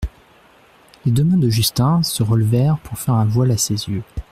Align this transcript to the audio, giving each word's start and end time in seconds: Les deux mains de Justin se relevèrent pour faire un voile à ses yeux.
Les 1.05 1.11
deux 1.11 1.23
mains 1.23 1.37
de 1.37 1.49
Justin 1.51 2.01
se 2.01 2.23
relevèrent 2.23 2.79
pour 2.79 2.97
faire 2.97 3.13
un 3.13 3.25
voile 3.25 3.51
à 3.51 3.57
ses 3.57 3.87
yeux. 3.87 4.01